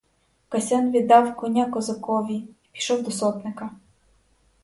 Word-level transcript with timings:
Касян 0.49 0.91
віддав 0.91 1.35
коня 1.35 1.65
козакові 1.69 2.33
й 2.35 2.47
пішов 2.71 3.03
до 3.03 3.11
сотника. 3.11 3.69